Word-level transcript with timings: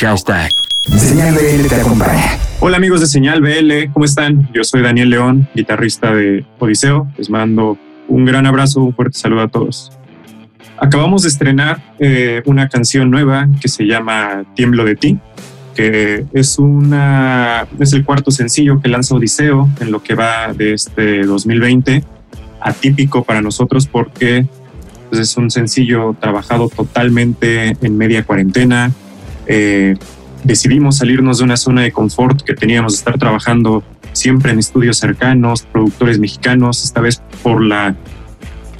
Hashtag. 0.00 0.50
Señal 0.96 1.34
BL 1.34 1.68
te 1.68 1.74
acompaña. 1.74 2.38
Hola 2.60 2.78
amigos 2.78 3.02
de 3.02 3.06
Señal 3.06 3.42
BL, 3.42 3.92
¿cómo 3.92 4.06
están? 4.06 4.48
Yo 4.54 4.64
soy 4.64 4.80
Daniel 4.80 5.10
León, 5.10 5.46
guitarrista 5.54 6.14
de 6.14 6.46
Odiseo. 6.58 7.06
Les 7.18 7.28
mando 7.28 7.76
un 8.08 8.24
gran 8.24 8.46
abrazo, 8.46 8.80
un 8.80 8.94
fuerte 8.94 9.18
saludo 9.18 9.42
a 9.42 9.48
todos. 9.48 9.92
Acabamos 10.78 11.22
de 11.22 11.28
estrenar 11.28 11.82
eh, 11.98 12.40
una 12.46 12.70
canción 12.70 13.10
nueva 13.10 13.46
que 13.60 13.68
se 13.68 13.84
llama 13.84 14.44
Tiemblo 14.54 14.86
de 14.86 14.96
ti, 14.96 15.18
que 15.74 16.24
es, 16.32 16.58
una, 16.58 17.66
es 17.78 17.92
el 17.92 18.02
cuarto 18.02 18.30
sencillo 18.30 18.80
que 18.80 18.88
lanza 18.88 19.14
Odiseo 19.14 19.68
en 19.80 19.92
lo 19.92 20.02
que 20.02 20.14
va 20.14 20.54
de 20.54 20.72
este 20.72 21.24
2020, 21.24 22.02
atípico 22.62 23.22
para 23.22 23.42
nosotros 23.42 23.86
porque 23.86 24.46
pues, 25.10 25.20
es 25.20 25.36
un 25.36 25.50
sencillo 25.50 26.16
trabajado 26.18 26.70
totalmente 26.70 27.76
en 27.82 27.98
media 27.98 28.24
cuarentena. 28.24 28.92
Eh, 29.52 29.96
decidimos 30.44 30.98
salirnos 30.98 31.38
de 31.38 31.44
una 31.44 31.56
zona 31.56 31.82
de 31.82 31.90
confort 31.90 32.42
que 32.42 32.54
teníamos 32.54 32.92
de 32.92 32.98
estar 32.98 33.18
trabajando 33.18 33.82
siempre 34.12 34.52
en 34.52 34.60
estudios 34.60 34.98
cercanos, 34.98 35.62
productores 35.62 36.20
mexicanos, 36.20 36.84
esta 36.84 37.00
vez 37.00 37.20
por 37.42 37.60
la, 37.60 37.96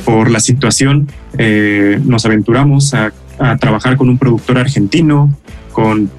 por 0.05 0.31
la 0.31 0.39
situación 0.39 1.09
eh, 1.39 2.01
nos 2.05 2.25
aventuramos 2.25 2.95
a, 2.95 3.13
trabajar 3.59 3.97
con 3.97 4.11
un 4.11 4.19
productor 4.19 4.59
argentino, 4.59 5.35
con, 5.73 6.11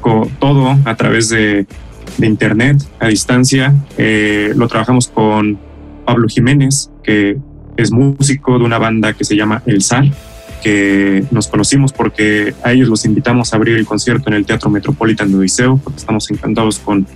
con 0.00 0.28
todo 0.38 0.78
a 0.84 0.94
través 0.94 1.28
de, 1.28 1.66
de, 2.16 2.26
internet, 2.28 2.80
a 3.00 3.08
distancia. 3.08 3.74
Eh, 3.98 4.52
lo 4.54 4.68
trabajamos 4.68 5.08
con 5.08 5.58
Pablo 6.06 6.28
Jiménez, 6.28 6.92
que 7.02 7.38
es 7.76 7.90
músico 7.90 8.56
de 8.56 8.64
una 8.64 8.78
banda 8.78 9.14
que 9.14 9.24
se 9.24 9.34
llama 9.34 9.64
El 9.66 9.82
Sal 9.82 10.14
que 10.62 11.24
nos 11.30 11.48
conocimos 11.48 11.92
porque 11.92 12.54
a 12.62 12.72
ellos 12.72 12.88
los 12.88 13.04
invitamos 13.04 13.52
a 13.52 13.56
abrir 13.56 13.76
el 13.76 13.86
concierto 13.86 14.28
en 14.28 14.34
el 14.34 14.46
Teatro 14.46 14.70
Metropolitan 14.70 15.30
de 15.30 15.38
Odiseo, 15.38 15.78
porque 15.82 15.98
estamos 15.98 16.30
encantados 16.30 16.78
con, 16.78 17.06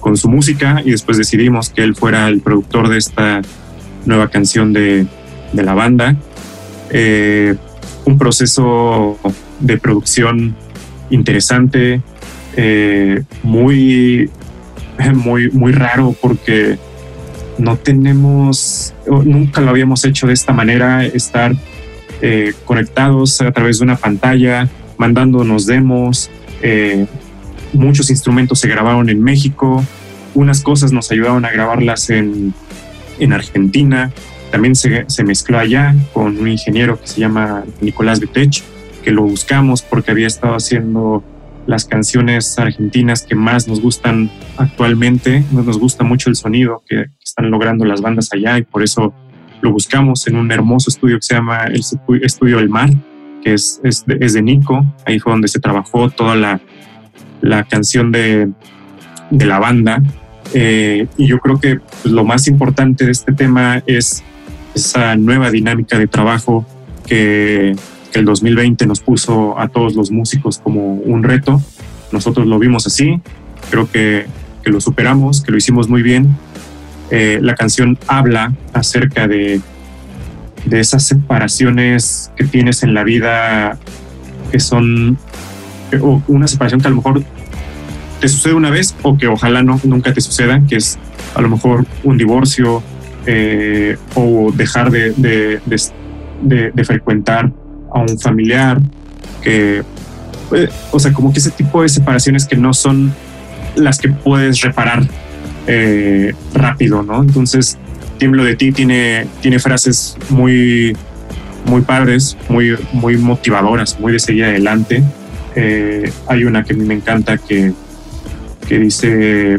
con 0.00 0.16
su 0.16 0.28
música 0.28 0.82
y 0.84 0.90
después 0.90 1.18
decidimos 1.18 1.70
que 1.70 1.82
él 1.82 1.94
fuera 1.94 2.28
el 2.28 2.40
productor 2.40 2.88
de 2.88 2.98
esta 2.98 3.42
nueva 4.06 4.28
canción 4.28 4.72
de, 4.72 5.06
de 5.52 5.62
la 5.62 5.74
banda. 5.74 6.16
Eh, 6.90 7.54
un 8.04 8.18
proceso 8.18 9.18
de 9.60 9.78
producción 9.78 10.54
interesante, 11.10 12.02
eh, 12.56 13.22
muy, 13.42 14.30
muy, 15.14 15.50
muy 15.50 15.72
raro 15.72 16.14
porque 16.20 16.78
no 17.58 17.76
tenemos, 17.76 18.94
nunca 19.06 19.60
lo 19.60 19.70
habíamos 19.70 20.04
hecho 20.04 20.26
de 20.26 20.34
esta 20.34 20.52
manera, 20.52 21.04
estar 21.04 21.54
eh, 22.20 22.52
conectados 22.64 23.40
a 23.40 23.52
través 23.52 23.78
de 23.78 23.84
una 23.84 23.96
pantalla, 23.96 24.68
mandándonos 24.98 25.66
demos. 25.66 26.30
Eh, 26.62 27.06
muchos 27.72 28.10
instrumentos 28.10 28.60
se 28.60 28.68
grabaron 28.68 29.08
en 29.10 29.22
México, 29.22 29.84
unas 30.34 30.62
cosas 30.62 30.92
nos 30.92 31.10
ayudaron 31.10 31.44
a 31.44 31.50
grabarlas 31.50 32.10
en, 32.10 32.54
en 33.18 33.32
Argentina, 33.32 34.12
también 34.50 34.74
se, 34.74 35.04
se, 35.08 35.24
mezcló 35.24 35.58
allá 35.58 35.94
con 36.12 36.38
un 36.38 36.48
ingeniero 36.48 37.00
que 37.00 37.08
se 37.08 37.20
llama 37.20 37.64
Nicolás 37.80 38.20
Betech, 38.20 38.62
que 39.02 39.10
lo 39.10 39.22
buscamos 39.22 39.82
porque 39.82 40.12
había 40.12 40.28
estado 40.28 40.54
haciendo 40.54 41.24
las 41.66 41.84
canciones 41.84 42.58
argentinas 42.58 43.22
que 43.22 43.34
más 43.34 43.66
nos 43.68 43.80
gustan 43.80 44.30
actualmente. 44.56 45.44
Nos 45.50 45.78
gusta 45.78 46.04
mucho 46.04 46.30
el 46.30 46.36
sonido 46.36 46.82
que 46.86 47.06
están 47.22 47.50
logrando 47.50 47.84
las 47.84 48.00
bandas 48.00 48.32
allá 48.32 48.58
y 48.58 48.62
por 48.62 48.82
eso 48.82 49.14
lo 49.64 49.72
buscamos 49.72 50.26
en 50.26 50.36
un 50.36 50.52
hermoso 50.52 50.90
estudio 50.90 51.16
que 51.16 51.22
se 51.22 51.34
llama 51.34 51.64
el 51.64 51.80
Estudio 52.22 52.58
El 52.58 52.68
Mar, 52.68 52.90
que 53.42 53.54
es, 53.54 53.80
es, 53.82 54.04
de, 54.04 54.18
es 54.20 54.34
de 54.34 54.42
Nico. 54.42 54.84
Ahí 55.06 55.18
fue 55.18 55.32
donde 55.32 55.48
se 55.48 55.58
trabajó 55.58 56.10
toda 56.10 56.36
la, 56.36 56.60
la 57.40 57.64
canción 57.64 58.12
de, 58.12 58.50
de, 59.30 59.46
la 59.46 59.58
banda. 59.58 60.02
Eh, 60.52 61.06
y 61.16 61.26
yo 61.26 61.38
creo 61.38 61.58
que 61.58 61.76
pues, 61.76 62.12
lo 62.12 62.24
más 62.24 62.46
importante 62.46 63.06
de 63.06 63.12
este 63.12 63.32
tema 63.32 63.82
es 63.86 64.22
esa 64.74 65.16
nueva 65.16 65.50
dinámica 65.50 65.98
de 65.98 66.08
trabajo 66.08 66.66
que, 67.06 67.74
que 68.12 68.18
el 68.18 68.26
2020 68.26 68.86
nos 68.86 69.00
puso 69.00 69.58
a 69.58 69.68
todos 69.68 69.94
los 69.94 70.10
músicos 70.10 70.58
como 70.58 70.96
un 70.96 71.22
reto. 71.22 71.58
Nosotros 72.12 72.46
lo 72.46 72.58
vimos 72.58 72.86
así, 72.86 73.18
creo 73.70 73.90
que, 73.90 74.26
que 74.62 74.70
lo 74.70 74.82
superamos, 74.82 75.40
que 75.40 75.52
lo 75.52 75.56
hicimos 75.56 75.88
muy 75.88 76.02
bien 76.02 76.36
eh, 77.10 77.38
la 77.42 77.54
canción 77.54 77.98
habla 78.06 78.52
acerca 78.72 79.28
de, 79.28 79.60
de 80.64 80.80
esas 80.80 81.04
separaciones 81.04 82.30
que 82.36 82.44
tienes 82.44 82.82
en 82.82 82.94
la 82.94 83.04
vida 83.04 83.78
que 84.50 84.60
son 84.60 85.18
o 86.00 86.22
una 86.28 86.46
separación 86.48 86.80
que 86.80 86.88
a 86.88 86.90
lo 86.90 86.96
mejor 86.96 87.22
te 88.20 88.28
sucede 88.28 88.54
una 88.54 88.70
vez 88.70 88.94
o 89.02 89.16
que 89.16 89.28
ojalá 89.28 89.62
no, 89.62 89.80
nunca 89.84 90.12
te 90.12 90.20
suceda, 90.20 90.62
que 90.66 90.76
es 90.76 90.98
a 91.34 91.42
lo 91.42 91.48
mejor 91.48 91.84
un 92.04 92.16
divorcio 92.16 92.82
eh, 93.26 93.96
o 94.14 94.50
dejar 94.52 94.90
de, 94.90 95.12
de, 95.12 95.60
de, 96.40 96.70
de, 96.72 96.84
frecuentar 96.84 97.50
a 97.92 98.00
un 98.00 98.18
familiar, 98.18 98.80
que, 99.42 99.82
eh, 100.52 100.68
o 100.90 100.98
sea, 100.98 101.12
como 101.12 101.32
que 101.32 101.38
ese 101.38 101.50
tipo 101.50 101.82
de 101.82 101.88
separaciones 101.88 102.46
que 102.46 102.56
no 102.56 102.72
son 102.72 103.12
las 103.76 103.98
que 103.98 104.08
puedes 104.08 104.60
reparar 104.60 105.02
eh, 105.66 106.34
rápido, 106.54 107.02
¿no? 107.02 107.22
Entonces, 107.22 107.78
Tiemblo 108.18 108.44
de 108.44 108.54
ti 108.54 108.70
tiene, 108.70 109.26
tiene 109.40 109.58
frases 109.58 110.16
muy, 110.28 110.96
muy 111.66 111.82
padres, 111.82 112.36
muy, 112.48 112.76
muy 112.92 113.16
motivadoras, 113.16 113.98
muy 113.98 114.12
de 114.12 114.18
seguir 114.20 114.44
adelante. 114.44 115.02
Eh, 115.56 116.10
hay 116.28 116.44
una 116.44 116.64
que 116.64 116.74
a 116.74 116.76
mí 116.76 116.84
me 116.84 116.94
encanta 116.94 117.38
que, 117.38 117.72
que 118.68 118.78
dice 118.78 119.58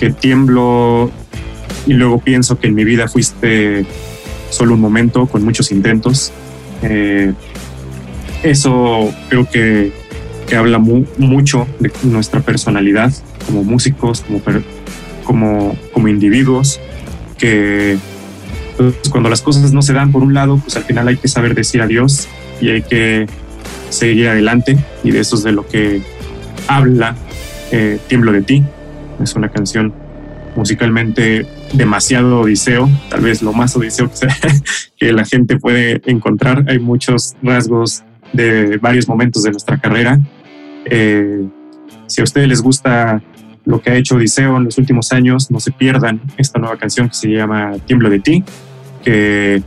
que 0.00 0.10
tiemblo 0.10 1.10
y 1.86 1.92
luego 1.92 2.18
pienso 2.18 2.58
que 2.58 2.68
en 2.68 2.74
mi 2.74 2.84
vida 2.84 3.08
fuiste 3.08 3.84
solo 4.50 4.74
un 4.74 4.80
momento 4.80 5.26
con 5.26 5.44
muchos 5.44 5.70
intentos. 5.70 6.32
Eh, 6.82 7.32
eso 8.42 9.12
creo 9.28 9.48
que, 9.48 9.92
que 10.48 10.56
habla 10.56 10.78
mu 10.78 11.04
mucho 11.18 11.66
de 11.78 11.92
nuestra 12.04 12.40
personalidad 12.40 13.12
como 13.46 13.64
músicos, 13.64 14.22
como, 14.22 14.40
como, 15.24 15.76
como 15.92 16.08
individuos, 16.08 16.80
que 17.38 17.98
pues, 18.76 18.94
cuando 19.10 19.28
las 19.28 19.42
cosas 19.42 19.72
no 19.72 19.82
se 19.82 19.92
dan 19.92 20.12
por 20.12 20.22
un 20.22 20.34
lado, 20.34 20.58
pues 20.58 20.76
al 20.76 20.84
final 20.84 21.08
hay 21.08 21.16
que 21.16 21.28
saber 21.28 21.54
decir 21.54 21.82
adiós 21.82 22.28
y 22.60 22.70
hay 22.70 22.82
que 22.82 23.26
seguir 23.90 24.28
adelante 24.28 24.78
y 25.04 25.10
de 25.10 25.20
eso 25.20 25.36
es 25.36 25.42
de 25.42 25.52
lo 25.52 25.66
que 25.66 26.02
habla 26.68 27.16
eh, 27.70 27.98
Tiemblo 28.06 28.32
de 28.32 28.42
ti. 28.42 28.62
Es 29.22 29.34
una 29.34 29.48
canción 29.48 29.94
musicalmente 30.56 31.46
demasiado 31.72 32.40
odiseo, 32.40 32.88
tal 33.08 33.22
vez 33.22 33.42
lo 33.42 33.52
más 33.52 33.74
odiseo 33.74 34.10
que, 34.10 34.16
sea, 34.16 34.36
que 34.98 35.12
la 35.12 35.24
gente 35.24 35.58
puede 35.58 36.02
encontrar. 36.04 36.64
Hay 36.68 36.78
muchos 36.78 37.34
rasgos 37.42 38.04
de 38.32 38.78
varios 38.78 39.08
momentos 39.08 39.42
de 39.42 39.50
nuestra 39.50 39.78
carrera. 39.78 40.20
Eh, 40.84 41.46
si 42.06 42.20
a 42.20 42.24
ustedes 42.24 42.48
les 42.48 42.60
gusta 42.60 43.22
lo 43.64 43.80
que 43.80 43.90
ha 43.90 43.94
hecho 43.96 44.16
Odiseo 44.16 44.56
en 44.56 44.64
los 44.64 44.78
últimos 44.78 45.12
años. 45.12 45.50
No 45.50 45.60
se 45.60 45.72
pierdan 45.72 46.20
esta 46.36 46.58
nueva 46.58 46.76
canción 46.76 47.08
que 47.08 47.14
se 47.14 47.28
llama 47.28 47.72
Tiemblo 47.86 48.10
de 48.10 48.20
ti, 48.20 48.44
que 49.02 49.62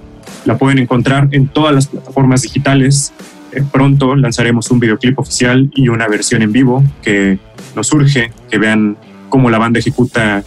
la 0.46 0.58
pueden 0.58 0.80
encontrar 0.80 1.30
en 1.32 1.48
todas 1.48 1.74
las 1.74 1.88
plataformas 1.88 2.42
digitales. 2.42 3.14
Eh, 3.52 3.64
pronto 3.72 4.16
lanzaremos 4.16 4.70
un 4.72 4.80
videoclip 4.80 5.18
oficial 5.20 5.72
y 5.76 5.88
una 5.88 6.08
versión 6.08 6.42
en 6.42 6.52
vivo 6.52 6.84
que 7.02 7.40
nos 7.76 7.92
urge 7.94 8.32
que 8.50 8.58
vean 8.58 8.98
cómo 9.30 9.50
la 9.50 9.58
banda 9.58 9.80
ejecuta 9.80 10.44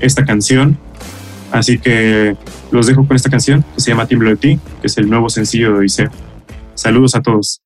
esta 0.00 0.24
canción. 0.24 0.78
Así 1.50 1.78
que 1.78 2.36
los 2.70 2.86
dejo 2.86 3.06
con 3.06 3.16
esta 3.16 3.30
canción 3.30 3.64
que 3.74 3.80
se 3.80 3.90
llama 3.90 4.06
Tiemblo 4.06 4.30
de 4.30 4.36
ti, 4.36 4.60
que 4.80 4.86
es 4.86 4.98
el 4.98 5.08
nuevo 5.08 5.28
sencillo 5.30 5.72
de 5.72 5.78
Odiseo. 5.78 6.10
Saludos 6.74 7.14
a 7.14 7.22
todos. 7.22 7.60